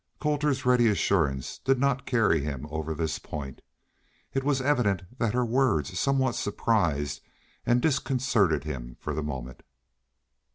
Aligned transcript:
Colter's 0.19 0.65
ready 0.65 0.87
assurance 0.87 1.59
did 1.59 1.77
not 1.77 2.07
carry 2.07 2.41
him 2.41 2.65
over 2.71 2.95
this 2.95 3.19
point. 3.19 3.61
It 4.33 4.43
was 4.43 4.59
evident 4.59 5.03
that 5.19 5.35
her 5.35 5.45
words 5.45 5.99
somewhat 5.99 6.33
surprised 6.33 7.21
and 7.67 7.83
disconcerted 7.83 8.63
him 8.63 8.97
for 8.99 9.13
the 9.13 9.21
moment. 9.21 9.61